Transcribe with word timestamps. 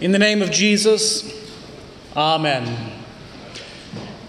In 0.00 0.10
the 0.10 0.18
name 0.18 0.42
of 0.42 0.50
Jesus, 0.50 1.32
Amen. 2.16 2.92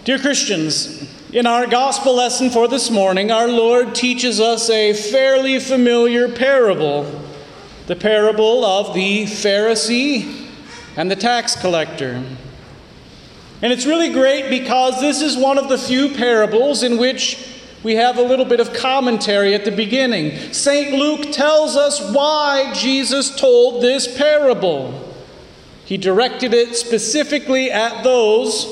Dear 0.04 0.20
Christians, 0.20 1.10
in 1.34 1.48
our 1.48 1.66
gospel 1.66 2.16
lesson 2.16 2.52
for 2.52 2.68
this 2.68 2.92
morning, 2.92 3.32
our 3.32 3.48
Lord 3.48 3.96
teaches 3.96 4.40
us 4.40 4.70
a 4.70 4.94
fairly 4.94 5.60
familiar 5.60 6.32
parable 6.32 7.22
the 7.88 7.96
parable 7.96 8.64
of 8.64 8.94
the 8.94 9.24
Pharisee 9.26 10.48
and 10.98 11.10
the 11.10 11.16
tax 11.16 11.56
collector. 11.56 12.24
And 13.62 13.74
it's 13.74 13.86
really 13.86 14.12
great 14.12 14.50
because 14.50 15.02
this 15.02 15.22
is 15.22 15.36
one 15.38 15.58
of 15.58 15.70
the 15.70 15.78
few 15.78 16.10
parables 16.10 16.84
in 16.84 16.98
which 16.98 17.60
we 17.84 17.96
have 17.96 18.18
a 18.18 18.24
little 18.24 18.46
bit 18.46 18.60
of 18.60 18.74
commentary 18.74 19.54
at 19.54 19.66
the 19.66 19.72
beginning. 19.72 20.54
St. 20.54 20.94
Luke 20.94 21.32
tells 21.32 21.76
us 21.76 22.12
why 22.12 22.72
Jesus 22.74 23.36
told 23.36 23.84
this 23.84 24.18
parable. 24.18 25.05
He 25.86 25.98
directed 25.98 26.54
it 26.54 26.76
specifically 26.76 27.72
at 27.72 28.04
those 28.04 28.66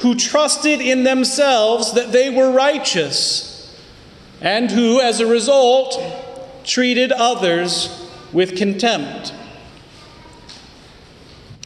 who 0.00 0.14
trusted 0.14 0.80
in 0.80 1.04
themselves 1.04 1.92
that 1.94 2.12
they 2.12 2.30
were 2.30 2.50
righteous 2.50 3.76
and 4.40 4.70
who, 4.70 5.00
as 5.00 5.20
a 5.20 5.26
result, 5.26 6.00
treated 6.64 7.12
others 7.12 8.06
with 8.32 8.56
contempt. 8.56 9.32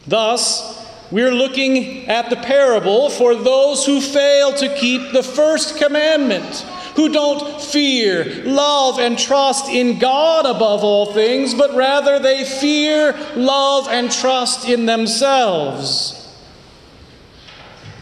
Thus, 0.07 0.79
we're 1.11 1.33
looking 1.33 2.07
at 2.07 2.29
the 2.29 2.35
parable 2.35 3.09
for 3.09 3.35
those 3.35 3.85
who 3.85 4.01
fail 4.01 4.53
to 4.53 4.75
keep 4.75 5.11
the 5.11 5.23
first 5.23 5.77
commandment 5.77 6.65
who 6.95 7.09
don't 7.09 7.61
fear, 7.61 8.43
love, 8.43 8.99
and 8.99 9.17
trust 9.17 9.69
in 9.69 9.99
God 9.99 10.45
above 10.45 10.83
all 10.83 11.13
things, 11.13 11.53
but 11.53 11.75
rather 11.75 12.19
they 12.19 12.43
fear, 12.43 13.13
love, 13.35 13.87
and 13.87 14.11
trust 14.11 14.67
in 14.67 14.85
themselves. 14.85 16.19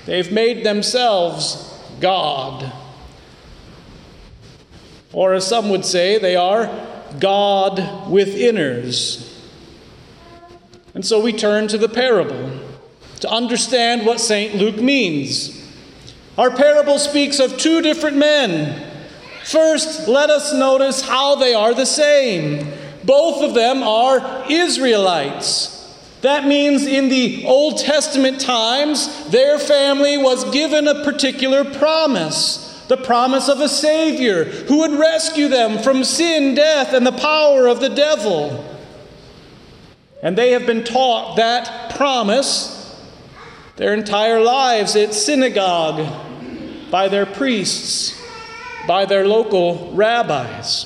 They've 0.06 0.32
made 0.32 0.66
themselves 0.66 1.74
God. 2.00 2.72
Or, 5.14 5.34
as 5.34 5.48
some 5.48 5.70
would 5.70 5.86
say, 5.86 6.18
they 6.18 6.36
are 6.36 6.70
God 7.20 8.10
with 8.10 8.30
inners. 8.30 9.28
And 10.94 11.06
so 11.06 11.20
we 11.20 11.34
turn 11.34 11.68
to 11.70 11.78
the 11.78 11.90
parable 11.90 12.60
to 13.20 13.30
understand 13.30 14.06
what 14.06 14.20
St. 14.20 14.56
Luke 14.56 14.78
means. 14.78 15.61
Our 16.42 16.50
parable 16.50 16.98
speaks 16.98 17.40
of 17.40 17.60
two 17.60 17.84
different 17.84 18.18
men. 18.18 18.84
First, 19.44 20.08
let 20.08 20.32
us 20.32 20.52
notice 20.52 21.02
how 21.02 21.36
they 21.36 21.54
are 21.54 21.76
the 21.76 21.86
same. 21.86 22.68
Both 23.04 23.44
of 23.44 23.54
them 23.54 23.84
are 23.84 24.48
Israelites. 24.50 25.78
That 26.22 26.48
means 26.48 26.88
in 26.88 27.10
the 27.10 27.46
Old 27.46 27.78
Testament 27.78 28.42
times, 28.42 29.30
their 29.30 29.60
family 29.60 30.18
was 30.18 30.50
given 30.50 30.88
a 30.88 31.04
particular 31.04 31.64
promise 31.64 32.70
the 32.88 32.98
promise 32.98 33.48
of 33.48 33.62
a 33.62 33.70
Savior 33.70 34.46
who 34.46 34.80
would 34.80 35.00
rescue 35.00 35.48
them 35.48 35.78
from 35.78 36.04
sin, 36.04 36.56
death, 36.56 36.92
and 36.92 37.06
the 37.06 37.12
power 37.12 37.68
of 37.68 37.82
the 37.82 37.90
devil. 37.90 38.66
And 40.24 40.36
they 40.36 40.54
have 40.54 40.66
been 40.66 40.84
taught 40.84 41.36
that 41.36 41.96
promise 41.96 43.00
their 43.76 43.94
entire 43.94 44.42
lives 44.42 44.96
at 44.96 45.14
synagogue, 45.14 46.31
by 46.92 47.08
their 47.08 47.26
priests, 47.26 48.22
by 48.88 49.06
their 49.06 49.26
local 49.26 49.92
rabbis. 49.94 50.86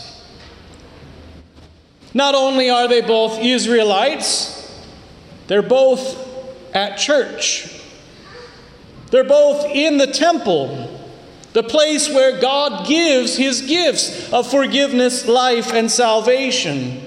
Not 2.13 2.35
only 2.35 2.69
are 2.69 2.87
they 2.87 3.01
both 3.01 3.39
Israelites, 3.39 4.51
they're 5.47 5.61
both 5.61 6.15
at 6.73 6.97
church. 6.97 7.81
They're 9.11 9.23
both 9.23 9.65
in 9.65 9.97
the 9.97 10.07
temple, 10.07 10.99
the 11.53 11.63
place 11.63 12.09
where 12.09 12.39
God 12.39 12.87
gives 12.87 13.35
his 13.35 13.61
gifts 13.61 14.31
of 14.31 14.49
forgiveness, 14.49 15.27
life, 15.27 15.73
and 15.73 15.91
salvation 15.91 17.01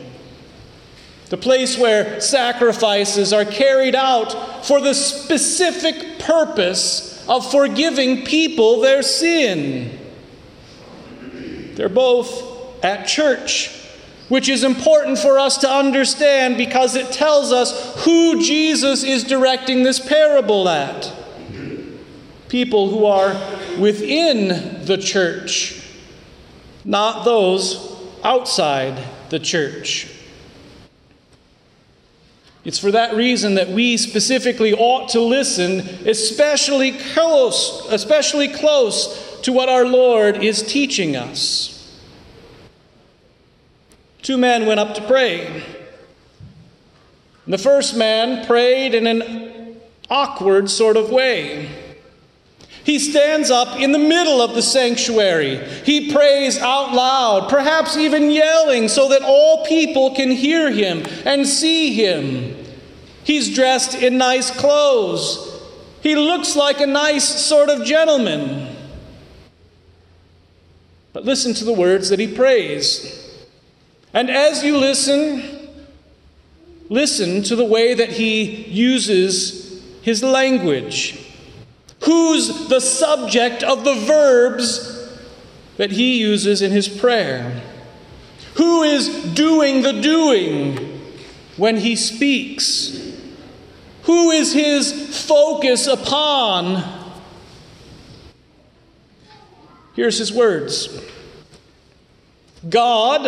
the 1.29 1.37
place 1.37 1.77
where 1.77 2.21
sacrifices 2.21 3.33
are 3.33 3.45
carried 3.45 3.95
out 3.95 4.65
for 4.65 4.81
the 4.81 4.95
specific 4.95 6.19
purpose 6.19 7.18
of 7.29 7.51
forgiving 7.51 8.25
people 8.25 8.81
their 8.81 9.03
sin. 9.03 9.99
They're 11.75 11.89
both 11.89 12.85
at 12.85 13.07
church, 13.07 13.71
which 14.29 14.49
is 14.49 14.65
important 14.65 15.19
for 15.19 15.39
us 15.39 15.59
to 15.59 15.71
understand 15.71 16.57
because 16.57 16.97
it 16.97 17.13
tells 17.13 17.53
us 17.53 18.05
who 18.05 18.43
Jesus 18.43 19.05
is 19.05 19.25
directing 19.25 19.83
this 19.83 20.01
parable 20.01 20.69
at. 20.69 21.13
People 22.49 22.89
who 22.89 23.05
are 23.05 23.35
within 23.79 24.85
the 24.87 24.97
church, 24.97 25.87
not 26.85 27.25
those 27.25 27.97
outside 28.25 28.99
the 29.29 29.39
church. 29.39 30.18
It's 32.65 32.79
for 32.79 32.91
that 32.91 33.15
reason 33.15 33.55
that 33.55 33.69
we 33.69 33.97
specifically 33.97 34.75
ought 34.75 35.09
to 35.11 35.21
listen, 35.21 35.81
especially 36.07 36.93
close, 36.93 37.87
especially 37.91 38.49
close 38.49 39.41
to 39.43 39.53
what 39.53 39.69
our 39.69 39.87
Lord 39.87 40.43
is 40.43 40.63
teaching 40.63 41.17
us. 41.17 41.75
Two 44.23 44.37
men 44.37 44.67
went 44.67 44.81
up 44.81 44.95
to 44.97 45.07
pray. 45.07 45.63
The 47.47 47.59
first 47.59 47.97
man 47.97 48.45
prayed 48.45 48.95
in 48.95 49.07
an 49.07 49.81
awkward 50.11 50.69
sort 50.69 50.97
of 50.97 51.11
way. 51.11 51.88
He 52.89 52.99
stands 52.99 53.51
up 53.51 53.79
in 53.79 53.93
the 53.93 53.99
middle 53.99 54.41
of 54.41 54.55
the 54.55 54.63
sanctuary. 54.63 55.59
He 55.85 56.11
prays 56.11 56.57
out 56.57 56.95
loud, 56.95 57.51
perhaps 57.51 57.99
even 57.99 58.31
yelling, 58.31 58.89
so 58.89 59.11
that 59.11 59.21
all 59.21 59.67
people 59.67 60.15
can 60.15 60.31
hear 60.31 60.71
him 60.71 61.03
and 61.27 61.47
see 61.47 61.93
him. 61.93 62.57
He's 63.25 63.55
dressed 63.55 63.95
in 63.95 64.17
nice 64.17 64.51
clothes. 64.51 65.61
He 66.03 66.17
looks 66.17 66.57
like 66.57 66.81
a 66.81 66.87
nice 66.87 67.29
sort 67.29 67.69
of 67.69 67.85
gentleman. 67.85 68.75
But 71.13 71.27
listen 71.27 71.53
to 71.57 71.67
the 71.67 71.75
words 71.75 72.09
that 72.09 72.19
he 72.19 72.35
prays. 72.35 73.39
And 74.15 74.31
as 74.31 74.65
you 74.65 74.79
listen, 74.79 75.69
listen 76.89 77.43
to 77.43 77.55
the 77.55 77.67
way 77.67 77.93
that 77.93 78.13
he 78.13 78.65
uses 78.65 79.85
his 80.01 80.23
language 80.23 81.27
who's 82.01 82.69
the 82.69 82.81
subject 82.81 83.63
of 83.63 83.85
the 83.85 83.95
verbs 83.95 84.95
that 85.77 85.93
he 85.93 86.19
uses 86.19 86.63
in 86.63 86.71
his 86.71 86.89
prayer? 86.89 87.63
Who 88.55 88.83
is 88.83 89.09
doing 89.35 89.83
the 89.83 90.01
doing 90.01 91.01
when 91.57 91.77
he 91.77 91.97
speaks? 91.97 93.15
Who 94.03 94.31
is 94.31 94.53
his 94.53 95.27
focus 95.27 95.87
upon? 95.87 96.83
Here's 99.95 100.19
his 100.19 100.33
words 100.33 100.89
God, 102.69 103.27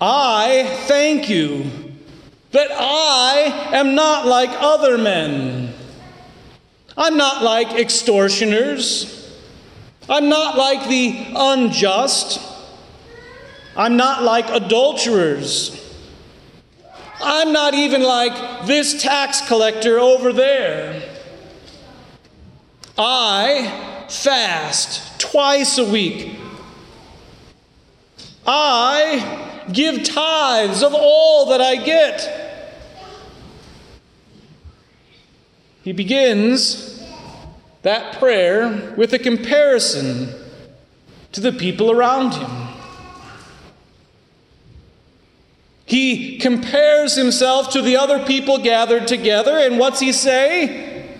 I 0.00 0.64
thank 0.86 1.28
you 1.28 1.70
that 2.50 2.70
I 2.72 3.70
am 3.72 3.94
not 3.94 4.26
like 4.26 4.50
other 4.52 4.96
men 4.96 5.74
I'm 6.96 7.16
not 7.16 7.42
like 7.42 7.72
extortioners. 7.78 9.20
I'm 10.08 10.28
not 10.28 10.56
like 10.56 10.88
the 10.88 11.26
unjust. 11.34 12.40
I'm 13.76 13.96
not 13.96 14.22
like 14.22 14.48
adulterers. 14.48 15.80
I'm 17.20 17.52
not 17.52 17.74
even 17.74 18.02
like 18.02 18.66
this 18.66 19.02
tax 19.02 19.46
collector 19.48 19.98
over 19.98 20.32
there. 20.32 21.02
I 22.96 24.06
fast 24.08 25.18
twice 25.20 25.78
a 25.78 25.84
week. 25.84 26.38
I 28.46 29.64
give 29.72 30.04
tithes 30.04 30.82
of 30.82 30.94
all 30.94 31.46
that 31.46 31.60
I 31.60 31.76
get. 31.76 32.42
He 35.82 35.92
begins 35.92 36.93
that 37.84 38.18
prayer 38.18 38.94
with 38.96 39.12
a 39.12 39.18
comparison 39.18 40.34
to 41.32 41.40
the 41.40 41.52
people 41.52 41.90
around 41.90 42.32
him. 42.32 42.68
He 45.84 46.38
compares 46.38 47.14
himself 47.14 47.70
to 47.72 47.82
the 47.82 47.96
other 47.96 48.24
people 48.24 48.58
gathered 48.58 49.06
together, 49.06 49.58
and 49.58 49.78
what's 49.78 50.00
he 50.00 50.12
say? 50.12 51.14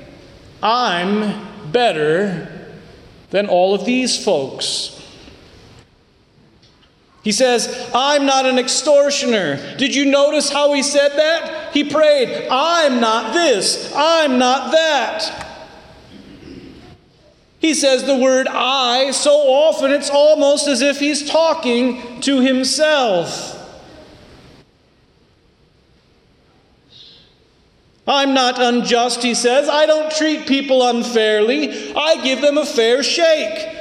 I'm 0.62 1.70
better 1.70 2.49
than 3.28 3.46
all 3.46 3.75
of 3.75 3.84
these 3.84 4.25
folks. 4.25 4.90
He 7.22 7.32
says, 7.32 7.90
I'm 7.94 8.25
not 8.25 8.46
an 8.46 8.58
extortioner. 8.58 9.76
Did 9.76 9.94
you 9.94 10.06
notice 10.06 10.49
how 10.50 10.72
he 10.72 10.82
said 10.82 11.10
that? 11.10 11.75
He 11.75 11.84
prayed, 11.84 12.49
I'm 12.50 13.00
not 13.00 13.34
this, 13.34 13.93
I'm 13.94 14.38
not 14.38 14.72
that. 14.72 15.44
He 17.64 17.72
says 17.72 18.05
the 18.05 18.19
word 18.19 18.46
I 18.46 19.11
so 19.12 19.31
often 19.31 19.90
it's 19.90 20.11
almost 20.11 20.69
as 20.69 20.82
if 20.82 20.99
he's 20.99 21.26
talking 21.26 22.20
to 22.20 22.43
himself. 22.43 23.52
I'm 28.06 28.34
not 28.34 28.61
unjust, 28.61 29.22
he 29.22 29.32
says. 29.32 29.70
I 29.70 29.87
don't 29.87 30.12
treat 30.12 30.46
people 30.46 30.87
unfairly. 30.87 31.94
I 31.96 32.22
give 32.22 32.43
them 32.43 32.58
a 32.58 32.66
fair 32.66 33.02
shake. 33.02 33.75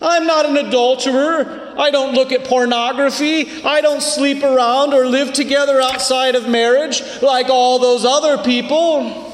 I'm 0.00 0.28
not 0.28 0.46
an 0.46 0.58
adulterer. 0.58 1.74
I 1.76 1.90
don't 1.90 2.14
look 2.14 2.30
at 2.30 2.44
pornography. 2.44 3.64
I 3.64 3.80
don't 3.80 4.00
sleep 4.00 4.44
around 4.44 4.94
or 4.94 5.06
live 5.06 5.32
together 5.32 5.80
outside 5.80 6.36
of 6.36 6.48
marriage 6.48 7.02
like 7.20 7.48
all 7.48 7.80
those 7.80 8.04
other 8.04 8.40
people. 8.44 9.27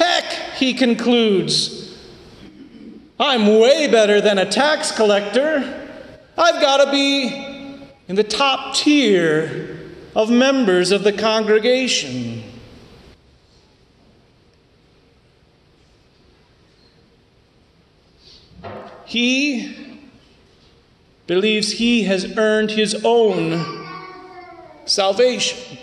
Heck, 0.00 0.54
he 0.56 0.72
concludes, 0.72 1.94
I'm 3.18 3.58
way 3.60 3.86
better 3.86 4.22
than 4.22 4.38
a 4.38 4.50
tax 4.50 4.90
collector. 4.92 5.58
I've 6.38 6.58
got 6.62 6.82
to 6.82 6.90
be 6.90 7.28
in 8.08 8.16
the 8.16 8.24
top 8.24 8.74
tier 8.74 9.78
of 10.16 10.30
members 10.30 10.90
of 10.90 11.04
the 11.04 11.12
congregation. 11.12 12.42
He 19.04 19.98
believes 21.26 21.72
he 21.72 22.04
has 22.04 22.38
earned 22.38 22.70
his 22.70 23.02
own 23.04 23.86
salvation 24.86 25.76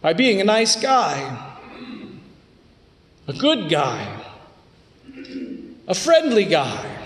by 0.00 0.12
being 0.12 0.40
a 0.40 0.44
nice 0.44 0.76
guy, 0.76 1.56
a 3.26 3.32
good 3.32 3.68
guy, 3.68 4.24
a 5.86 5.94
friendly 5.94 6.44
guy. 6.44 6.96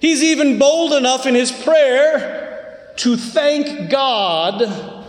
He's 0.00 0.22
even 0.22 0.58
bold 0.58 0.92
enough 0.92 1.26
in 1.26 1.34
his 1.34 1.50
prayer 1.50 2.92
to 2.98 3.16
thank 3.16 3.90
God 3.90 5.04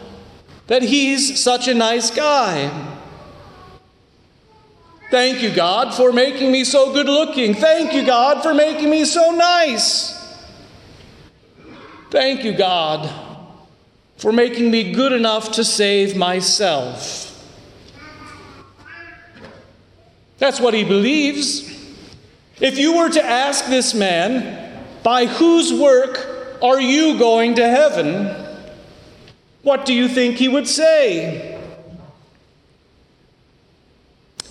that 0.68 0.82
he's 0.82 1.40
such 1.40 1.68
a 1.68 1.74
nice 1.74 2.10
guy. 2.12 2.88
Thank 5.12 5.42
you, 5.42 5.54
God, 5.54 5.94
for 5.96 6.14
making 6.14 6.52
me 6.52 6.64
so 6.64 6.94
good 6.94 7.08
looking. 7.08 7.56
Thank 7.56 7.94
you, 7.94 8.06
God, 8.06 8.44
for 8.44 8.54
making 8.54 8.90
me 8.90 9.06
so 9.06 9.32
nice. 9.32 10.16
Thank 12.12 12.44
you, 12.44 12.54
God, 12.54 13.29
for 14.20 14.34
making 14.34 14.70
me 14.70 14.92
good 14.92 15.14
enough 15.14 15.54
to 15.54 15.64
save 15.64 16.16
myself. 16.16 17.26
That's 20.38 20.60
what 20.60 20.74
he 20.74 20.84
believes. 20.84 21.70
If 22.60 22.78
you 22.78 22.98
were 22.98 23.10
to 23.10 23.24
ask 23.24 23.66
this 23.68 23.94
man, 23.94 24.84
by 25.04 25.26
whose 25.26 25.74
work 25.74 26.60
are 26.62 26.82
you 26.82 27.18
going 27.18 27.56
to 27.56 27.68
heaven? 27.68 28.26
What 29.62 29.86
do 29.86 29.94
you 29.94 30.10
think 30.10 30.36
he 30.36 30.50
would 30.50 30.68
say? 30.68 31.58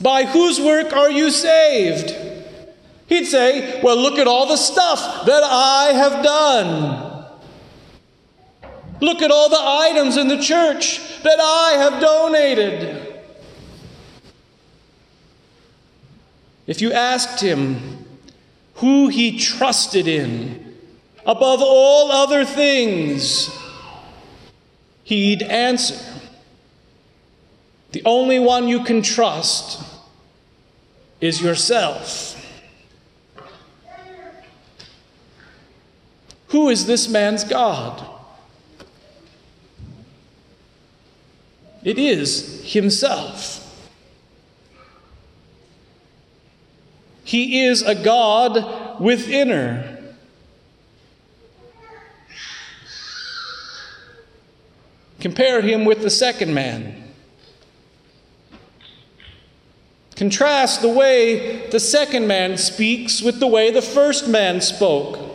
By 0.01 0.25
whose 0.25 0.59
work 0.59 0.95
are 0.95 1.11
you 1.11 1.31
saved? 1.31 2.15
He'd 3.07 3.27
say, 3.27 3.83
Well, 3.83 3.97
look 3.99 4.19
at 4.19 4.27
all 4.27 4.47
the 4.47 4.57
stuff 4.57 5.27
that 5.27 5.43
I 5.45 5.93
have 5.93 6.25
done. 6.25 7.08
Look 9.01 9.23
at 9.23 9.31
all 9.31 9.49
the 9.49 9.61
items 9.61 10.17
in 10.17 10.29
the 10.29 10.39
church 10.39 11.23
that 11.23 11.39
I 11.41 11.75
have 11.79 12.01
donated. 12.01 13.23
If 16.67 16.81
you 16.81 16.93
asked 16.93 17.41
him 17.41 18.05
who 18.75 19.09
he 19.09 19.39
trusted 19.39 20.07
in 20.07 20.77
above 21.25 21.61
all 21.63 22.11
other 22.11 22.45
things, 22.45 23.51
he'd 25.05 25.43
answer 25.43 26.05
the 27.93 28.03
only 28.05 28.39
one 28.39 28.69
you 28.69 28.85
can 28.85 29.01
trust 29.01 29.83
is 31.21 31.41
yourself. 31.41 32.35
Who 36.49 36.69
is 36.69 36.87
this 36.87 37.09
man's 37.09 37.45
God? 37.45 38.18
It 41.89 41.99
is 41.99 42.71
himself. 42.71 43.65
He 47.25 47.63
is 47.65 47.81
a 47.81 47.95
God 47.95 49.01
within 49.01 49.49
her. 49.49 49.99
Compare 55.21 55.63
him 55.63 55.87
with 55.87 56.03
the 56.03 56.11
second 56.11 56.53
man. 56.53 57.05
Contrast 60.15 60.83
the 60.83 60.91
way 60.91 61.69
the 61.71 61.81
second 61.81 62.27
man 62.27 62.59
speaks 62.59 63.23
with 63.23 63.41
the 63.41 63.47
way 63.47 63.71
the 63.71 63.81
first 63.81 64.29
man 64.29 64.61
spoke. 64.61 65.28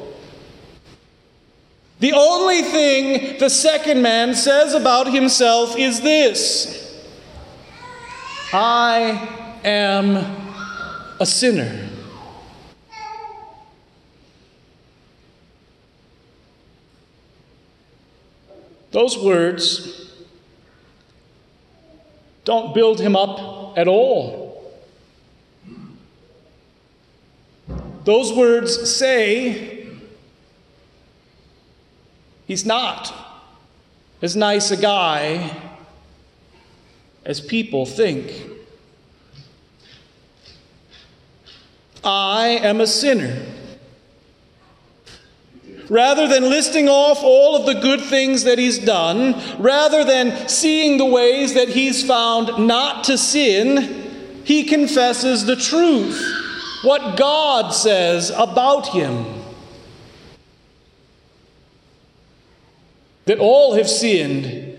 The 2.04 2.12
only 2.12 2.64
thing 2.64 3.38
the 3.38 3.50
second 3.50 4.02
man 4.02 4.36
says 4.36 4.74
about 4.74 5.10
himself 5.10 5.78
is 5.78 6.02
this 6.02 7.02
I 8.52 9.58
am 9.64 10.18
a 11.22 11.26
sinner. 11.26 11.88
Those 18.92 19.18
words 19.18 20.12
don't 22.44 22.76
build 22.76 23.00
him 23.00 23.16
up 23.16 23.78
at 23.78 23.88
all. 23.88 24.74
Those 28.04 28.34
words 28.34 28.94
say 28.94 29.73
he's 32.46 32.66
not 32.66 33.14
as 34.22 34.36
nice 34.36 34.72
a 34.72 34.78
guy 34.78 35.56
as 37.26 37.42
people 37.42 37.86
think. 37.86 38.32
I 42.04 42.60
am 42.62 42.82
a 42.82 42.88
sinner. 42.88 43.46
Rather 45.90 46.28
than 46.28 46.44
listing 46.44 46.88
off 46.88 47.20
all 47.24 47.56
of 47.56 47.66
the 47.66 47.80
good 47.82 48.02
things 48.02 48.46
that 48.46 48.58
he's 48.58 48.80
done, 48.80 49.42
rather 49.60 50.04
than 50.04 50.48
seeing 50.48 50.98
the 50.98 51.06
ways 51.06 51.54
that 51.54 51.70
he's 51.70 52.06
found 52.06 52.68
not 52.68 53.04
to 53.06 53.18
sin, 53.18 54.42
he 54.44 54.64
confesses 54.64 55.46
the 55.46 55.56
truth 55.56 56.22
what 56.84 57.18
God 57.18 57.70
says 57.70 58.32
about 58.32 58.88
him. 58.88 59.33
That 63.26 63.40
all 63.40 63.76
have 63.76 63.90
sinned 63.90 64.74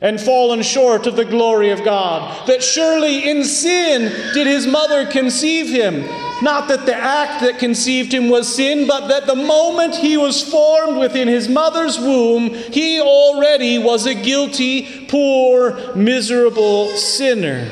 and 0.00 0.20
fallen 0.20 0.62
short 0.62 1.06
of 1.06 1.14
the 1.14 1.24
glory 1.24 1.70
of 1.70 1.84
God. 1.84 2.48
That 2.48 2.62
surely 2.62 3.30
in 3.30 3.44
sin 3.44 4.12
did 4.34 4.48
his 4.48 4.66
mother 4.66 5.06
conceive 5.06 5.68
him. 5.68 6.02
Not 6.42 6.66
that 6.68 6.86
the 6.86 6.96
act 6.96 7.40
that 7.42 7.60
conceived 7.60 8.12
him 8.12 8.28
was 8.28 8.52
sin, 8.52 8.88
but 8.88 9.06
that 9.06 9.26
the 9.26 9.36
moment 9.36 9.94
he 9.94 10.16
was 10.16 10.42
formed 10.42 10.98
within 10.98 11.28
his 11.28 11.48
mother's 11.48 12.00
womb, 12.00 12.52
he 12.52 13.00
already 13.00 13.78
was 13.78 14.06
a 14.06 14.14
guilty, 14.14 15.06
poor, 15.06 15.94
miserable 15.94 16.88
sinner. 16.96 17.68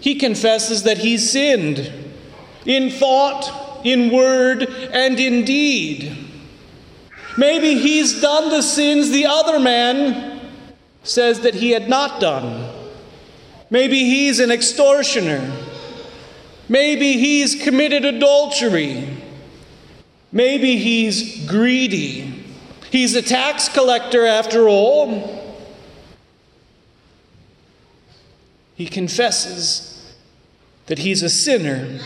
He 0.00 0.16
confesses 0.16 0.82
that 0.82 0.98
he 0.98 1.16
sinned 1.16 1.90
in 2.66 2.90
thought, 2.90 3.86
in 3.86 4.12
word, 4.12 4.68
and 4.92 5.18
in 5.18 5.46
deed. 5.46 6.17
Maybe 7.38 7.78
he's 7.78 8.20
done 8.20 8.50
the 8.50 8.62
sins 8.62 9.10
the 9.10 9.24
other 9.24 9.58
man 9.58 10.40
says 11.04 11.40
that 11.40 11.54
he 11.54 11.70
had 11.70 11.88
not 11.88 12.20
done. 12.20 12.70
Maybe 13.70 14.00
he's 14.00 14.40
an 14.40 14.50
extortioner. 14.50 15.50
Maybe 16.68 17.14
he's 17.14 17.62
committed 17.62 18.04
adultery. 18.04 19.16
Maybe 20.30 20.76
he's 20.76 21.46
greedy. 21.46 22.44
He's 22.90 23.14
a 23.14 23.22
tax 23.22 23.70
collector 23.70 24.26
after 24.26 24.68
all. 24.68 25.38
he 28.78 28.86
confesses 28.86 30.14
that 30.86 30.98
he's 30.98 31.24
a 31.24 31.28
sinner. 31.28 31.98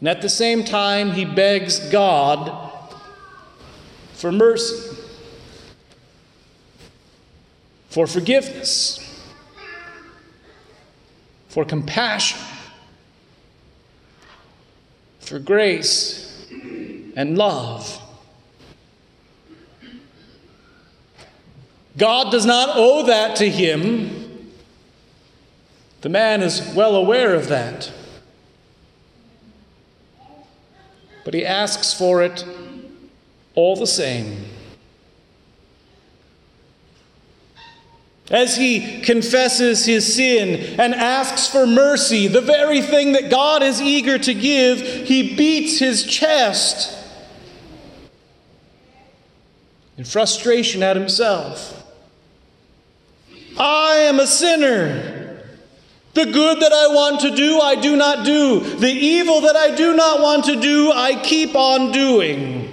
And 0.00 0.08
at 0.08 0.22
the 0.22 0.28
same 0.28 0.64
time, 0.64 1.12
he 1.12 1.24
begs 1.24 1.78
God 1.90 2.72
for 4.12 4.30
mercy, 4.30 4.96
for 7.88 8.06
forgiveness, 8.06 9.02
for 11.48 11.64
compassion, 11.64 12.40
for 15.20 15.38
grace 15.38 16.46
and 17.16 17.38
love. 17.38 18.02
God 21.96 22.30
does 22.30 22.44
not 22.44 22.70
owe 22.74 23.06
that 23.06 23.36
to 23.36 23.48
him. 23.48 24.52
The 26.02 26.10
man 26.10 26.42
is 26.42 26.60
well 26.74 26.94
aware 26.94 27.34
of 27.34 27.48
that. 27.48 27.90
But 31.26 31.34
he 31.34 31.44
asks 31.44 31.92
for 31.92 32.22
it 32.22 32.44
all 33.56 33.74
the 33.74 33.86
same. 33.88 34.44
As 38.30 38.56
he 38.56 39.00
confesses 39.00 39.84
his 39.84 40.14
sin 40.14 40.78
and 40.78 40.94
asks 40.94 41.48
for 41.48 41.66
mercy, 41.66 42.28
the 42.28 42.40
very 42.40 42.80
thing 42.80 43.14
that 43.14 43.28
God 43.28 43.64
is 43.64 43.82
eager 43.82 44.18
to 44.18 44.34
give, 44.34 44.80
he 44.80 45.34
beats 45.34 45.80
his 45.80 46.04
chest 46.04 46.96
in 49.98 50.04
frustration 50.04 50.84
at 50.84 50.94
himself. 50.94 51.92
I 53.58 53.96
am 53.96 54.20
a 54.20 54.28
sinner. 54.28 55.15
The 56.16 56.24
good 56.24 56.60
that 56.60 56.72
I 56.72 56.88
want 56.88 57.20
to 57.20 57.30
do, 57.30 57.60
I 57.60 57.74
do 57.74 57.94
not 57.94 58.24
do. 58.24 58.60
The 58.60 58.90
evil 58.90 59.42
that 59.42 59.54
I 59.54 59.74
do 59.74 59.94
not 59.94 60.22
want 60.22 60.46
to 60.46 60.58
do, 60.58 60.90
I 60.90 61.20
keep 61.22 61.54
on 61.54 61.92
doing. 61.92 62.72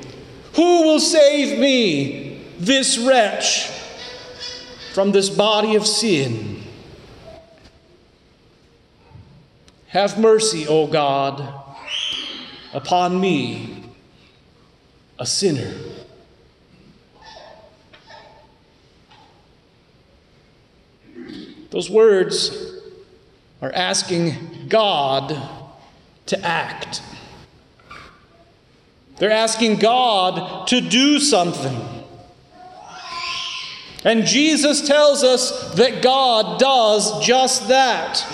Who 0.55 0.83
will 0.83 1.01
save 1.01 1.59
me, 1.59 2.41
this 2.57 2.97
wretch, 2.97 3.67
from 4.93 5.11
this 5.11 5.29
body 5.29 5.75
of 5.75 5.85
sin? 5.85 6.63
Have 9.87 10.17
mercy, 10.17 10.65
O 10.65 10.87
God, 10.87 11.43
upon 12.73 13.19
me, 13.19 13.83
a 15.19 15.25
sinner. 15.25 15.73
Those 21.71 21.89
words 21.89 22.62
are 23.63 23.71
asking 23.73 24.67
God 24.67 25.41
to 26.25 26.45
act. 26.45 27.01
They're 29.19 29.31
asking 29.31 29.77
God 29.77 30.67
to 30.67 30.81
do 30.81 31.17
something. 31.17 31.79
And 34.03 34.25
Jesus 34.25 34.85
tells 34.85 35.23
us 35.23 35.75
that 35.75 36.01
God 36.01 36.59
does 36.59 37.25
just 37.25 37.69
that. 37.69 38.27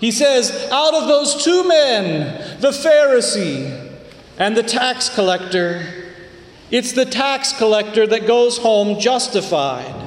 He 0.00 0.10
says, 0.10 0.50
out 0.72 0.94
of 0.94 1.06
those 1.06 1.44
two 1.44 1.68
men, 1.68 2.60
the 2.60 2.72
Pharisee 2.72 3.96
and 4.38 4.56
the 4.56 4.64
tax 4.64 5.08
collector, 5.08 5.86
it's 6.72 6.94
the 6.94 7.04
tax 7.04 7.52
collector 7.52 8.08
that 8.08 8.26
goes 8.26 8.58
home 8.58 8.98
justified. 8.98 9.99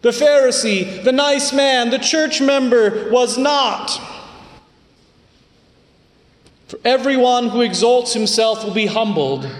The 0.00 0.10
Pharisee, 0.10 1.02
the 1.02 1.12
nice 1.12 1.52
man, 1.52 1.90
the 1.90 1.98
church 1.98 2.40
member 2.40 3.10
was 3.10 3.36
not. 3.36 4.00
For 6.68 6.78
everyone 6.84 7.48
who 7.48 7.62
exalts 7.62 8.12
himself 8.12 8.64
will 8.64 8.74
be 8.74 8.86
humbled, 8.86 9.50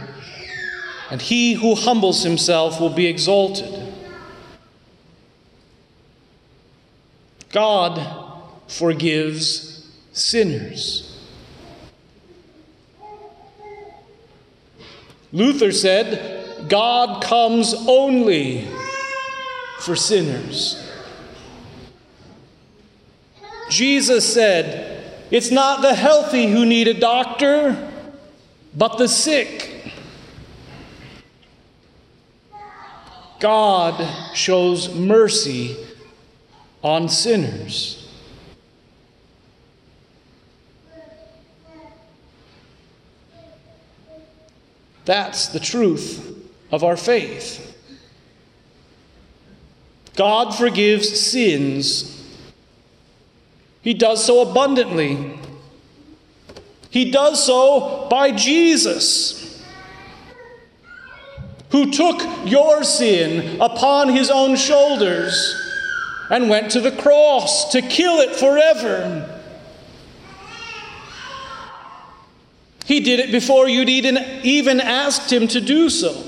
and 1.10 1.20
he 1.20 1.54
who 1.54 1.74
humbles 1.74 2.22
himself 2.22 2.80
will 2.80 2.90
be 2.90 3.06
exalted. 3.06 3.94
God 7.50 8.00
forgives 8.68 9.90
sinners. 10.12 11.04
Luther 15.32 15.72
said, 15.72 16.68
God 16.68 17.22
comes 17.22 17.74
only 17.86 18.68
for 19.78 19.96
sinners. 19.96 20.84
Jesus 23.70 24.32
said, 24.32 25.12
It's 25.30 25.50
not 25.50 25.82
the 25.82 25.94
healthy 25.94 26.46
who 26.46 26.64
need 26.64 26.88
a 26.88 26.94
doctor, 26.94 27.90
but 28.74 28.98
the 28.98 29.08
sick. 29.08 29.92
God 33.40 34.34
shows 34.34 34.92
mercy 34.94 35.76
on 36.82 37.08
sinners. 37.08 38.08
That's 45.04 45.48
the 45.48 45.60
truth 45.60 46.36
of 46.70 46.84
our 46.84 46.96
faith. 46.96 47.77
God 50.18 50.52
forgives 50.52 51.08
sins. 51.18 52.12
He 53.82 53.94
does 53.94 54.24
so 54.24 54.42
abundantly. 54.50 55.38
He 56.90 57.12
does 57.12 57.46
so 57.46 58.08
by 58.10 58.32
Jesus, 58.32 59.64
who 61.70 61.92
took 61.92 62.20
your 62.44 62.82
sin 62.82 63.60
upon 63.60 64.08
his 64.08 64.28
own 64.28 64.56
shoulders 64.56 65.54
and 66.30 66.50
went 66.50 66.72
to 66.72 66.80
the 66.80 66.90
cross 66.90 67.70
to 67.70 67.80
kill 67.80 68.16
it 68.18 68.34
forever. 68.34 69.40
He 72.86 72.98
did 72.98 73.20
it 73.20 73.30
before 73.30 73.68
you'd 73.68 73.88
even 73.88 74.80
asked 74.80 75.32
him 75.32 75.46
to 75.46 75.60
do 75.60 75.88
so. 75.88 76.24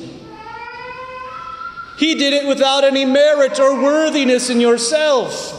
He 2.00 2.14
did 2.14 2.32
it 2.32 2.48
without 2.48 2.82
any 2.82 3.04
merit 3.04 3.60
or 3.60 3.74
worthiness 3.74 4.48
in 4.48 4.58
yourself. 4.58 5.58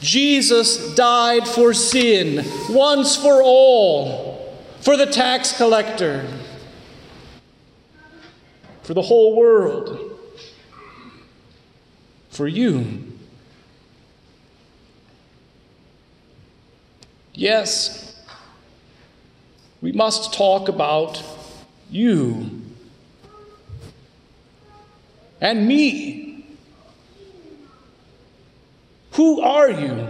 Jesus 0.00 0.92
died 0.96 1.46
for 1.46 1.72
sin 1.72 2.44
once 2.68 3.14
for 3.14 3.44
all, 3.44 4.58
for 4.80 4.96
the 4.96 5.06
tax 5.06 5.56
collector, 5.56 6.26
for 8.82 8.92
the 8.92 9.02
whole 9.02 9.36
world, 9.36 10.18
for 12.30 12.48
you. 12.48 13.04
Yes, 17.34 18.20
we 19.80 19.92
must 19.92 20.34
talk 20.34 20.68
about 20.68 21.22
you 21.88 22.59
and 25.40 25.66
me. 25.66 26.44
Who 29.12 29.40
are 29.40 29.70
you? 29.70 30.06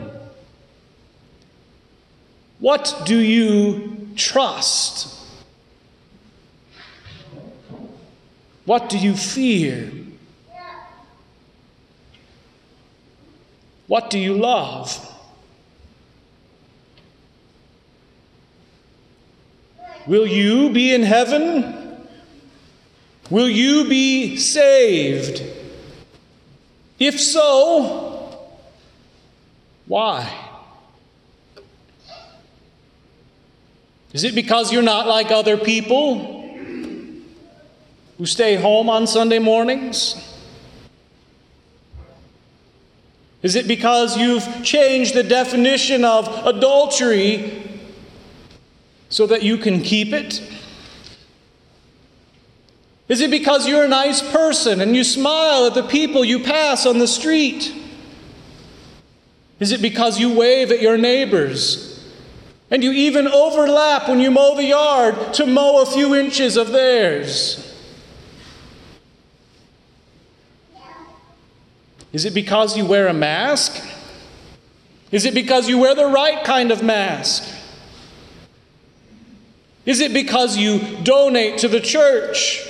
What 2.58 3.02
do 3.06 3.18
you 3.18 4.08
trust? 4.16 5.16
What 8.66 8.88
do 8.88 8.98
you 8.98 9.16
fear? 9.16 9.90
What 13.86 14.10
do 14.10 14.18
you 14.18 14.34
love? 14.34 15.06
Will 20.06 20.26
you 20.26 20.70
be 20.70 20.94
in 20.94 21.02
heaven? 21.02 21.79
Will 23.30 23.48
you 23.48 23.88
be 23.88 24.36
saved? 24.36 25.42
If 26.98 27.18
so, 27.20 28.36
why? 29.86 30.30
Is 34.12 34.24
it 34.24 34.34
because 34.34 34.72
you're 34.72 34.82
not 34.82 35.06
like 35.06 35.30
other 35.30 35.56
people 35.56 36.40
who 38.18 38.26
stay 38.26 38.56
home 38.56 38.90
on 38.90 39.06
Sunday 39.06 39.38
mornings? 39.38 40.26
Is 43.42 43.54
it 43.54 43.66
because 43.66 44.18
you've 44.18 44.62
changed 44.62 45.14
the 45.14 45.22
definition 45.22 46.04
of 46.04 46.28
adultery 46.44 47.62
so 49.08 49.26
that 49.28 49.42
you 49.42 49.56
can 49.56 49.80
keep 49.80 50.12
it? 50.12 50.42
Is 53.10 53.20
it 53.20 53.32
because 53.32 53.66
you're 53.66 53.82
a 53.82 53.88
nice 53.88 54.22
person 54.22 54.80
and 54.80 54.94
you 54.94 55.02
smile 55.02 55.66
at 55.66 55.74
the 55.74 55.82
people 55.82 56.24
you 56.24 56.38
pass 56.38 56.86
on 56.86 57.00
the 57.00 57.08
street? 57.08 57.74
Is 59.58 59.72
it 59.72 59.82
because 59.82 60.20
you 60.20 60.32
wave 60.32 60.70
at 60.70 60.80
your 60.80 60.96
neighbors 60.96 62.08
and 62.70 62.84
you 62.84 62.92
even 62.92 63.26
overlap 63.26 64.08
when 64.08 64.20
you 64.20 64.30
mow 64.30 64.54
the 64.54 64.64
yard 64.64 65.34
to 65.34 65.44
mow 65.44 65.82
a 65.82 65.86
few 65.86 66.14
inches 66.14 66.56
of 66.56 66.70
theirs? 66.70 67.66
Is 72.12 72.24
it 72.24 72.32
because 72.32 72.76
you 72.76 72.86
wear 72.86 73.08
a 73.08 73.12
mask? 73.12 73.84
Is 75.10 75.24
it 75.24 75.34
because 75.34 75.68
you 75.68 75.78
wear 75.78 75.96
the 75.96 76.06
right 76.06 76.44
kind 76.44 76.70
of 76.70 76.80
mask? 76.80 77.42
Is 79.84 79.98
it 79.98 80.12
because 80.12 80.56
you 80.56 80.96
donate 81.02 81.58
to 81.58 81.66
the 81.66 81.80
church? 81.80 82.68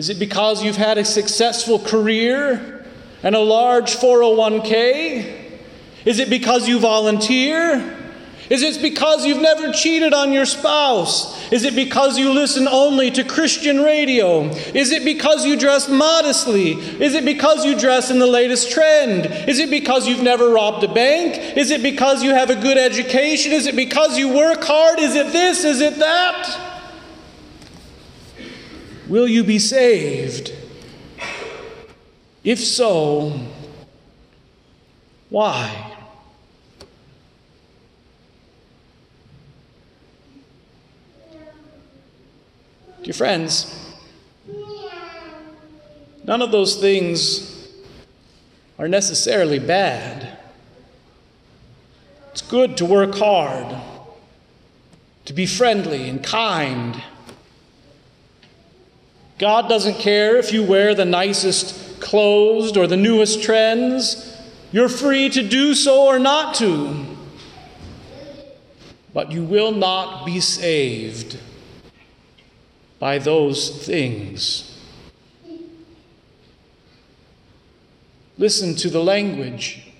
Is 0.00 0.08
it 0.08 0.18
because 0.18 0.64
you've 0.64 0.78
had 0.78 0.96
a 0.96 1.04
successful 1.04 1.78
career 1.78 2.86
and 3.22 3.34
a 3.34 3.38
large 3.38 3.96
401k? 3.96 5.58
Is 6.06 6.18
it 6.18 6.30
because 6.30 6.66
you 6.66 6.80
volunteer? 6.80 7.98
Is 8.48 8.62
it 8.62 8.80
because 8.80 9.26
you've 9.26 9.42
never 9.42 9.70
cheated 9.72 10.14
on 10.14 10.32
your 10.32 10.46
spouse? 10.46 11.52
Is 11.52 11.64
it 11.64 11.74
because 11.74 12.18
you 12.18 12.32
listen 12.32 12.66
only 12.66 13.10
to 13.10 13.24
Christian 13.24 13.82
radio? 13.82 14.44
Is 14.74 14.90
it 14.90 15.04
because 15.04 15.44
you 15.44 15.54
dress 15.54 15.86
modestly? 15.86 16.72
Is 16.72 17.12
it 17.12 17.26
because 17.26 17.66
you 17.66 17.78
dress 17.78 18.10
in 18.10 18.18
the 18.18 18.26
latest 18.26 18.70
trend? 18.70 19.26
Is 19.50 19.58
it 19.58 19.68
because 19.68 20.08
you've 20.08 20.22
never 20.22 20.48
robbed 20.48 20.82
a 20.82 20.88
bank? 20.88 21.58
Is 21.58 21.70
it 21.70 21.82
because 21.82 22.22
you 22.22 22.30
have 22.30 22.48
a 22.48 22.56
good 22.56 22.78
education? 22.78 23.52
Is 23.52 23.66
it 23.66 23.76
because 23.76 24.16
you 24.16 24.30
work 24.30 24.64
hard? 24.64 24.98
Is 24.98 25.14
it 25.14 25.30
this? 25.30 25.62
Is 25.62 25.82
it 25.82 25.98
that? 25.98 26.69
Will 29.10 29.26
you 29.26 29.42
be 29.42 29.58
saved? 29.58 30.54
If 32.44 32.60
so, 32.60 33.40
why? 35.30 35.96
Dear 43.02 43.14
friends, 43.14 43.96
none 46.22 46.40
of 46.40 46.52
those 46.52 46.76
things 46.76 47.68
are 48.78 48.86
necessarily 48.86 49.58
bad. 49.58 50.38
It's 52.30 52.42
good 52.42 52.76
to 52.76 52.84
work 52.84 53.16
hard, 53.16 53.74
to 55.24 55.32
be 55.32 55.46
friendly 55.46 56.08
and 56.08 56.22
kind 56.22 57.02
God 59.40 59.70
doesn't 59.70 59.94
care 59.94 60.36
if 60.36 60.52
you 60.52 60.62
wear 60.62 60.94
the 60.94 61.06
nicest 61.06 61.98
clothes 61.98 62.76
or 62.76 62.86
the 62.86 62.98
newest 62.98 63.42
trends. 63.42 64.38
You're 64.70 64.90
free 64.90 65.30
to 65.30 65.42
do 65.42 65.74
so 65.74 66.04
or 66.04 66.18
not 66.18 66.56
to. 66.56 67.06
But 69.14 69.32
you 69.32 69.42
will 69.42 69.72
not 69.72 70.26
be 70.26 70.40
saved 70.40 71.38
by 72.98 73.16
those 73.16 73.86
things. 73.86 74.78
Listen 78.36 78.74
to 78.74 78.90
the 78.90 79.02
language, 79.02 79.90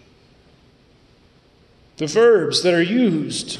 the 1.96 2.06
verbs 2.06 2.62
that 2.62 2.74
are 2.74 2.82
used. 2.82 3.58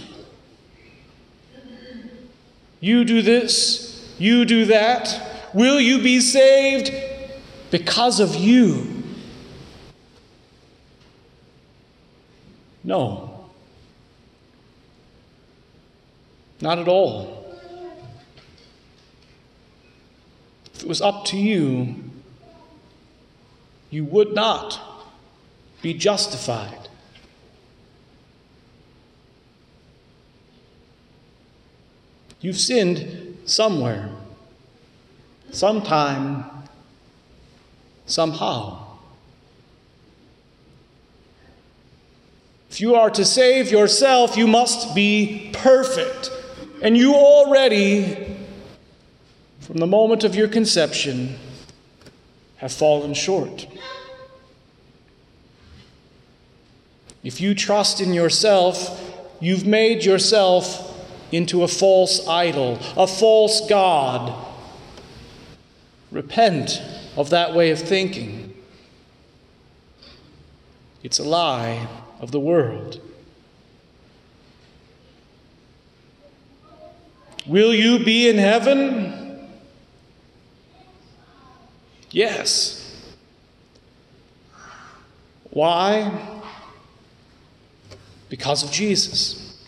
You 2.80 3.02
do 3.06 3.22
this, 3.22 4.14
you 4.18 4.44
do 4.44 4.66
that. 4.66 5.28
Will 5.52 5.80
you 5.80 6.00
be 6.02 6.20
saved 6.20 6.92
because 7.70 8.20
of 8.20 8.34
you? 8.36 9.02
No. 12.84 13.48
Not 16.60 16.78
at 16.78 16.88
all. 16.88 17.58
If 20.74 20.82
it 20.82 20.88
was 20.88 21.00
up 21.00 21.24
to 21.26 21.36
you, 21.36 21.96
you 23.90 24.04
would 24.04 24.34
not 24.34 24.80
be 25.82 25.94
justified. 25.94 26.88
You've 32.40 32.58
sinned 32.58 33.36
somewhere 33.44 34.10
sometime, 35.52 36.44
somehow. 38.06 38.86
If 42.70 42.80
you 42.80 42.94
are 42.94 43.10
to 43.10 43.24
save 43.24 43.70
yourself, 43.70 44.36
you 44.36 44.46
must 44.46 44.94
be 44.94 45.50
perfect. 45.52 46.30
And 46.82 46.96
you 46.96 47.14
already, 47.14 48.36
from 49.58 49.78
the 49.78 49.86
moment 49.86 50.24
of 50.24 50.34
your 50.34 50.48
conception, 50.48 51.36
have 52.58 52.72
fallen 52.72 53.12
short. 53.14 53.66
If 57.22 57.40
you 57.40 57.54
trust 57.54 58.00
in 58.00 58.14
yourself, 58.14 58.98
you've 59.40 59.66
made 59.66 60.04
yourself 60.04 60.86
into 61.32 61.62
a 61.62 61.68
false 61.68 62.26
idol, 62.26 62.78
a 62.96 63.06
false 63.06 63.68
God 63.68 64.49
Repent 66.10 66.82
of 67.16 67.30
that 67.30 67.54
way 67.54 67.70
of 67.70 67.78
thinking. 67.78 68.54
It's 71.02 71.18
a 71.18 71.24
lie 71.24 71.86
of 72.20 72.30
the 72.30 72.40
world. 72.40 73.00
Will 77.46 77.74
you 77.74 78.04
be 78.04 78.28
in 78.28 78.36
heaven? 78.36 79.48
Yes. 82.10 83.14
Why? 85.50 86.42
Because 88.28 88.62
of 88.62 88.70
Jesus. 88.70 89.66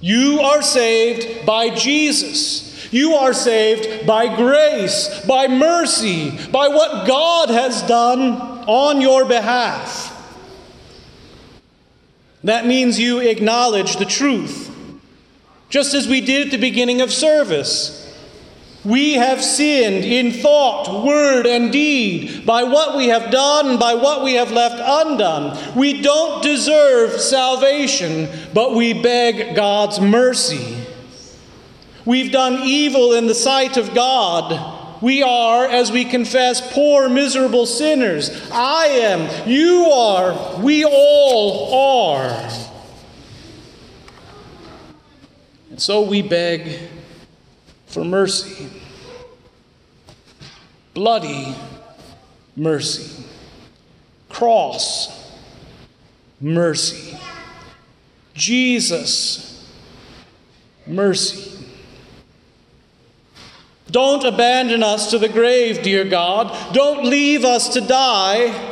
You 0.00 0.40
are 0.40 0.62
saved 0.62 1.46
by 1.46 1.70
Jesus. 1.70 2.71
You 2.92 3.14
are 3.14 3.32
saved 3.32 4.06
by 4.06 4.36
grace, 4.36 5.24
by 5.26 5.48
mercy, 5.48 6.30
by 6.48 6.68
what 6.68 7.08
God 7.08 7.48
has 7.48 7.82
done 7.82 8.34
on 8.68 9.00
your 9.00 9.24
behalf. 9.24 10.10
That 12.44 12.66
means 12.66 13.00
you 13.00 13.20
acknowledge 13.20 13.96
the 13.96 14.04
truth, 14.04 14.70
just 15.70 15.94
as 15.94 16.06
we 16.06 16.20
did 16.20 16.48
at 16.48 16.50
the 16.50 16.58
beginning 16.58 17.00
of 17.00 17.10
service. 17.10 17.98
We 18.84 19.14
have 19.14 19.42
sinned 19.42 20.04
in 20.04 20.32
thought, 20.32 21.04
word, 21.04 21.46
and 21.46 21.72
deed 21.72 22.44
by 22.44 22.64
what 22.64 22.96
we 22.96 23.08
have 23.08 23.30
done, 23.30 23.78
by 23.78 23.94
what 23.94 24.24
we 24.24 24.34
have 24.34 24.50
left 24.50 24.82
undone. 24.84 25.56
We 25.76 26.02
don't 26.02 26.42
deserve 26.42 27.20
salvation, 27.20 28.28
but 28.52 28.74
we 28.74 28.92
beg 28.92 29.54
God's 29.54 30.00
mercy. 30.00 30.81
We've 32.04 32.32
done 32.32 32.60
evil 32.64 33.12
in 33.12 33.26
the 33.26 33.34
sight 33.34 33.76
of 33.76 33.94
God. 33.94 34.80
We 35.02 35.22
are, 35.22 35.66
as 35.66 35.90
we 35.90 36.04
confess, 36.04 36.72
poor, 36.72 37.08
miserable 37.08 37.66
sinners. 37.66 38.30
I 38.52 38.86
am, 38.86 39.48
you 39.48 39.90
are, 39.92 40.60
we 40.60 40.84
all 40.84 41.74
are. 41.74 42.50
And 45.70 45.80
so 45.80 46.02
we 46.02 46.22
beg 46.22 46.78
for 47.86 48.04
mercy. 48.04 48.68
Bloody 50.94 51.54
mercy. 52.56 53.24
Cross 54.28 55.34
mercy. 56.40 57.18
Jesus 58.34 59.68
mercy. 60.86 61.61
Don't 63.92 64.24
abandon 64.24 64.82
us 64.82 65.10
to 65.10 65.18
the 65.18 65.28
grave, 65.28 65.82
dear 65.82 66.04
God. 66.04 66.74
Don't 66.74 67.04
leave 67.04 67.44
us 67.44 67.68
to 67.74 67.80
die. 67.82 68.70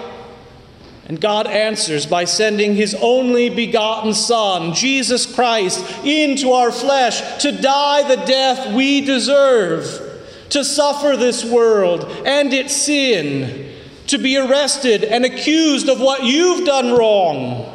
And 1.07 1.21
God 1.21 1.47
answers 1.47 2.07
by 2.07 2.25
sending 2.25 2.75
His 2.75 2.97
only 3.03 3.51
begotten 3.51 4.15
Son, 4.15 4.73
Jesus 4.75 5.27
Christ, 5.27 5.85
into 6.05 6.53
our 6.53 6.73
flesh 6.73 7.43
to 7.43 7.53
die 7.53 8.09
the 8.09 8.25
death 8.25 8.75
we 8.75 9.03
deserve, 9.03 10.23
to 10.51 10.65
suffer 10.65 11.17
this 11.17 11.45
world 11.45 12.05
and 12.25 12.53
its 12.55 12.75
sin, 12.75 13.73
to 14.07 14.19
be 14.19 14.39
arrested 14.39 15.05
and 15.05 15.25
accused 15.27 15.89
of 15.89 16.01
what 16.01 16.25
you've 16.25 16.65
done 16.65 16.93
wrong, 16.93 17.71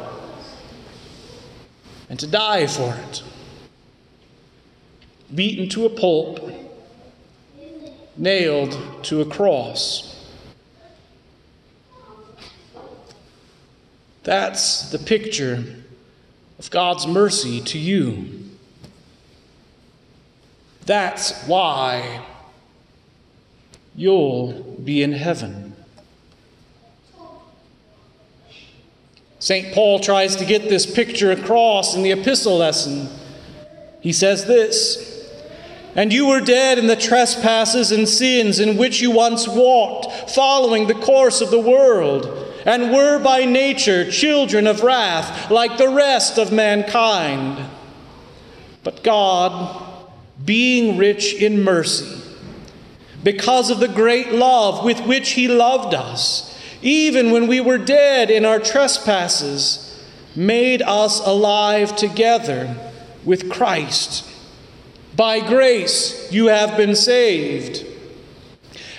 and 2.08 2.18
to 2.18 2.26
die 2.26 2.66
for 2.66 2.94
it. 3.08 3.22
beaten 5.32 5.68
to 5.68 5.84
a 5.84 5.90
pulp, 5.90 6.40
nailed 8.18 8.78
to 9.04 9.20
a 9.20 9.24
cross. 9.24 10.12
That's 14.22 14.90
the 14.90 14.98
picture 14.98 15.64
of 16.58 16.70
God's 16.70 17.06
mercy 17.06 17.60
to 17.60 17.78
you. 17.78 18.44
That's 20.84 21.44
why 21.46 22.24
you'll 23.94 24.52
be 24.82 25.02
in 25.02 25.12
heaven. 25.12 25.74
St. 29.38 29.72
Paul 29.72 30.00
tries 30.00 30.34
to 30.36 30.44
get 30.44 30.68
this 30.68 30.92
picture 30.92 31.30
across 31.30 31.94
in 31.94 32.02
the 32.02 32.10
epistle 32.10 32.56
lesson. 32.56 33.08
He 34.00 34.12
says 34.12 34.44
this 34.46 35.15
And 35.96 36.12
you 36.12 36.28
were 36.28 36.40
dead 36.40 36.78
in 36.78 36.86
the 36.86 36.94
trespasses 36.94 37.90
and 37.90 38.08
sins 38.08 38.60
in 38.60 38.76
which 38.76 39.00
you 39.00 39.10
once 39.10 39.48
walked, 39.48 40.30
following 40.30 40.86
the 40.86 40.94
course 40.94 41.40
of 41.40 41.50
the 41.50 41.58
world 41.58 42.46
and 42.66 42.92
were 42.92 43.18
by 43.20 43.44
nature 43.44 44.10
children 44.10 44.66
of 44.66 44.82
wrath, 44.82 45.50
like 45.50 45.78
the 45.78 45.88
rest 45.88 46.36
of 46.36 46.52
mankind. 46.52 47.64
But 48.82 49.04
God, 49.04 49.86
being 50.44 50.98
rich 50.98 51.34
in 51.34 51.62
mercy, 51.62 52.20
because 53.22 53.70
of 53.70 53.78
the 53.78 53.88
great 53.88 54.32
love 54.32 54.84
with 54.84 55.00
which 55.06 55.30
He 55.30 55.46
loved 55.46 55.94
us, 55.94 56.60
even 56.82 57.30
when 57.30 57.46
we 57.46 57.60
were 57.60 57.78
dead 57.78 58.30
in 58.30 58.44
our 58.44 58.58
trespasses, 58.58 60.04
made 60.34 60.82
us 60.82 61.20
alive 61.20 61.94
together 61.96 62.76
with 63.24 63.50
Christ. 63.50 64.28
By 65.16 65.40
grace 65.40 66.30
you 66.30 66.46
have 66.46 66.76
been 66.76 66.94
saved 66.94 67.84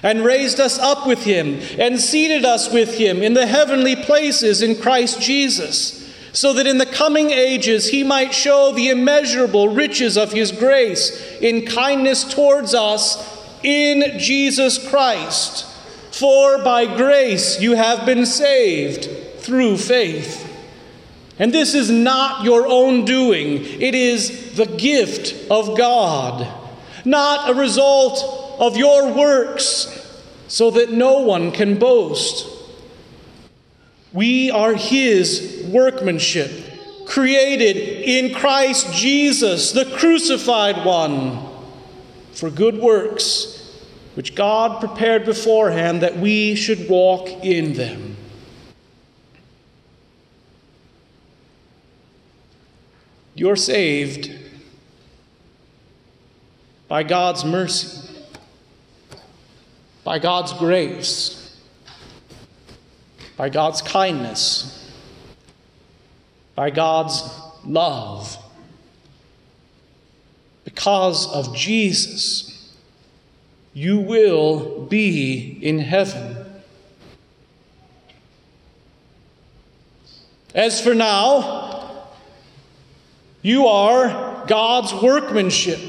and 0.04 0.24
raised 0.24 0.60
us 0.60 0.78
up 0.78 1.08
with 1.08 1.24
him, 1.24 1.60
and 1.80 2.00
seated 2.00 2.46
us 2.46 2.72
with 2.72 2.96
him 2.96 3.24
in 3.24 3.34
the 3.34 3.48
heavenly 3.48 3.96
places 3.96 4.62
in 4.62 4.80
Christ 4.80 5.20
Jesus, 5.20 6.14
so 6.34 6.54
that 6.54 6.68
in 6.68 6.78
the 6.78 6.86
coming 6.86 7.32
ages 7.32 7.90
he 7.90 8.04
might 8.04 8.34
show 8.34 8.72
the 8.72 8.90
immeasurable 8.90 9.70
riches 9.70 10.16
of 10.16 10.32
his 10.32 10.52
grace 10.52 11.40
in 11.42 11.66
kindness 11.66 12.24
towards 12.24 12.76
us 12.76 13.18
in 13.64 14.20
Jesus 14.20 14.78
Christ. 14.88 15.66
For 16.12 16.64
by 16.64 16.86
grace 16.96 17.60
you 17.60 17.76
have 17.76 18.06
been 18.06 18.26
saved 18.26 19.10
through 19.40 19.78
faith. 19.78 20.47
And 21.40 21.54
this 21.54 21.76
is 21.76 21.92
not 21.92 22.44
your 22.44 22.68
own 22.68 23.06
doing, 23.06 23.64
it 23.64 23.94
is 23.94 24.56
the 24.56 24.66
gift 24.66 25.50
of 25.52 25.78
God, 25.78 26.48
not 27.06 27.50
a 27.50 27.54
result 27.54 28.58
of 28.60 28.76
your 28.76 29.14
works, 29.14 29.94
so 30.48 30.72
that 30.72 30.92
no 30.92 31.22
one 31.22 31.52
can 31.52 31.78
boast. 31.78 32.48
We 34.14 34.50
are 34.50 34.74
His 34.74 35.64
workmanship, 35.70 37.06
created 37.06 37.78
in 37.78 38.34
Christ 38.34 38.92
Jesus, 38.94 39.74
the 39.74 39.86
crucified 39.86 40.84
one, 40.84 41.46
for 42.34 42.50
good 42.50 42.80
works, 42.80 43.54
which 44.16 44.34
God 44.34 44.80
prepared 44.80 45.26
beforehand 45.26 46.02
that 46.02 46.18
we 46.18 46.56
should 46.56 46.90
walk 46.90 47.30
in 47.44 47.74
them. 47.74 48.17
You're 53.38 53.56
saved 53.56 54.32
by 56.90 57.04
God's 57.04 57.46
mercy 57.46 58.08
by 60.08 60.20
God's 60.20 60.54
grace, 60.54 61.60
by 63.36 63.50
God's 63.50 63.82
kindness, 63.82 64.90
by 66.56 66.70
God's 66.70 67.30
love. 67.66 68.38
Because 70.64 71.30
of 71.34 71.54
Jesus, 71.54 72.74
you 73.74 74.00
will 74.00 74.86
be 74.86 75.60
in 75.62 75.80
heaven. 75.80 76.38
As 80.56 80.80
for 80.80 80.96
now, 80.96 81.67
you 83.42 83.68
are 83.68 84.46
God's 84.48 84.94
workmanship. 84.94 85.80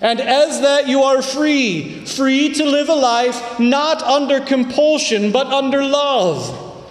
And 0.00 0.20
as 0.20 0.62
that 0.62 0.88
you 0.88 1.02
are 1.02 1.22
free, 1.22 2.04
free 2.04 2.52
to 2.54 2.64
live 2.64 2.88
a 2.88 2.94
life 2.94 3.60
not 3.60 4.02
under 4.02 4.40
compulsion, 4.40 5.30
but 5.30 5.46
under 5.46 5.84
love, 5.84 6.86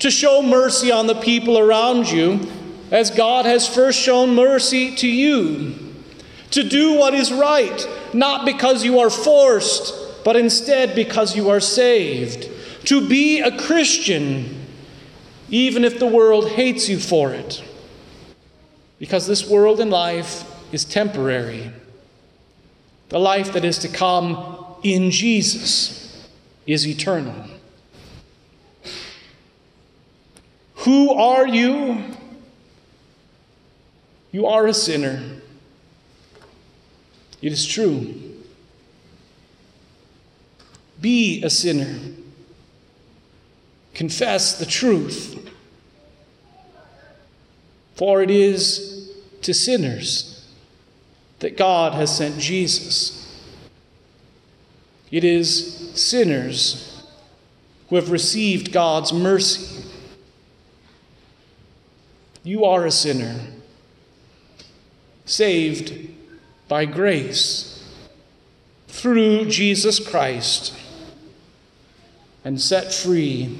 to 0.00 0.10
show 0.10 0.42
mercy 0.42 0.92
on 0.92 1.06
the 1.06 1.14
people 1.14 1.58
around 1.58 2.10
you, 2.10 2.40
as 2.90 3.10
God 3.10 3.46
has 3.46 3.66
first 3.66 3.98
shown 3.98 4.34
mercy 4.34 4.94
to 4.96 5.08
you, 5.08 5.74
to 6.50 6.62
do 6.62 6.94
what 6.94 7.14
is 7.14 7.32
right, 7.32 7.88
not 8.12 8.44
because 8.44 8.84
you 8.84 8.98
are 8.98 9.10
forced, 9.10 9.94
but 10.24 10.36
instead 10.36 10.94
because 10.94 11.34
you 11.34 11.48
are 11.48 11.60
saved, 11.60 12.50
to 12.86 13.08
be 13.08 13.40
a 13.40 13.56
Christian, 13.58 14.66
even 15.48 15.84
if 15.84 15.98
the 15.98 16.06
world 16.06 16.48
hates 16.50 16.88
you 16.88 16.98
for 16.98 17.32
it, 17.32 17.62
because 19.00 19.26
this 19.26 19.48
world 19.48 19.80
and 19.80 19.90
life 19.90 20.44
is 20.72 20.84
temporary. 20.84 21.72
The 23.08 23.18
life 23.18 23.54
that 23.54 23.64
is 23.64 23.78
to 23.78 23.88
come 23.88 24.76
in 24.84 25.10
Jesus 25.10 26.28
is 26.66 26.86
eternal. 26.86 27.34
Who 30.76 31.12
are 31.14 31.48
you? 31.48 32.04
You 34.30 34.46
are 34.46 34.66
a 34.66 34.74
sinner. 34.74 35.22
It 37.42 37.52
is 37.52 37.66
true. 37.66 38.14
Be 41.00 41.42
a 41.42 41.50
sinner. 41.50 41.98
Confess 43.94 44.58
the 44.58 44.66
truth. 44.66 45.38
For 47.94 48.22
it 48.22 48.30
is 48.30 48.89
to 49.42 49.54
sinners 49.54 50.48
that 51.40 51.56
God 51.56 51.94
has 51.94 52.16
sent 52.16 52.38
Jesus. 52.38 53.20
It 55.10 55.24
is 55.24 55.92
sinners 55.94 57.02
who 57.88 57.96
have 57.96 58.10
received 58.10 58.72
God's 58.72 59.12
mercy. 59.12 59.84
You 62.42 62.64
are 62.64 62.86
a 62.86 62.90
sinner, 62.90 63.38
saved 65.24 66.08
by 66.68 66.84
grace 66.84 67.84
through 68.88 69.46
Jesus 69.46 69.98
Christ, 69.98 70.74
and 72.44 72.60
set 72.60 72.94
free 72.94 73.58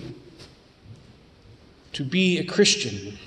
to 1.93 2.05
be 2.05 2.39
a 2.39 2.45
Christian. 2.45 3.19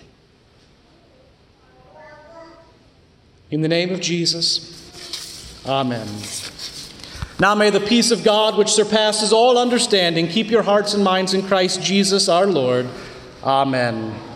In 3.53 3.61
the 3.61 3.67
name 3.67 3.91
of 3.91 4.01
Jesus, 4.01 5.63
amen. 5.67 6.07
Now 7.39 7.53
may 7.53 7.69
the 7.69 7.79
peace 7.79 8.09
of 8.09 8.23
God, 8.23 8.57
which 8.57 8.71
surpasses 8.71 9.31
all 9.31 9.59
understanding, 9.59 10.27
keep 10.27 10.49
your 10.49 10.63
hearts 10.63 10.95
and 10.95 11.03
minds 11.03 11.35
in 11.35 11.43
Christ 11.43 11.79
Jesus 11.79 12.27
our 12.27 12.47
Lord. 12.47 12.89
Amen. 13.43 14.15